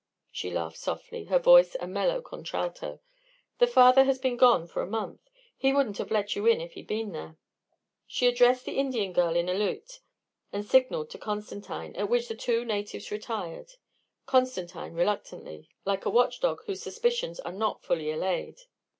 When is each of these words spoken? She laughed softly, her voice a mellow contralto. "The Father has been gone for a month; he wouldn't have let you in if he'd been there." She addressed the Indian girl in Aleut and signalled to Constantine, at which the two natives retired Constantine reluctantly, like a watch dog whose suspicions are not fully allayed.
She 0.31 0.49
laughed 0.49 0.79
softly, 0.79 1.25
her 1.25 1.37
voice 1.37 1.75
a 1.79 1.85
mellow 1.85 2.23
contralto. 2.23 3.01
"The 3.59 3.67
Father 3.67 4.03
has 4.05 4.17
been 4.17 4.35
gone 4.35 4.65
for 4.65 4.81
a 4.81 4.87
month; 4.89 5.21
he 5.55 5.71
wouldn't 5.71 5.99
have 5.99 6.09
let 6.09 6.35
you 6.35 6.47
in 6.47 6.59
if 6.59 6.71
he'd 6.73 6.87
been 6.87 7.11
there." 7.11 7.37
She 8.07 8.25
addressed 8.25 8.65
the 8.65 8.79
Indian 8.79 9.13
girl 9.13 9.35
in 9.35 9.47
Aleut 9.47 9.99
and 10.51 10.65
signalled 10.65 11.11
to 11.11 11.19
Constantine, 11.19 11.95
at 11.95 12.09
which 12.09 12.29
the 12.29 12.35
two 12.35 12.65
natives 12.65 13.11
retired 13.11 13.73
Constantine 14.25 14.95
reluctantly, 14.95 15.69
like 15.85 16.03
a 16.03 16.09
watch 16.09 16.39
dog 16.39 16.63
whose 16.65 16.81
suspicions 16.81 17.39
are 17.39 17.53
not 17.53 17.83
fully 17.83 18.09
allayed. 18.09 18.59